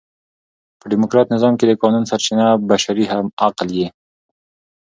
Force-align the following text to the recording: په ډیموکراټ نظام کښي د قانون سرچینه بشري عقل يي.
په 0.79 0.85
ډیموکراټ 0.91 1.27
نظام 1.35 1.53
کښي 1.55 1.67
د 1.69 1.73
قانون 1.81 2.03
سرچینه 2.11 2.45
بشري 2.69 3.05
عقل 3.45 3.67
يي. 3.79 3.87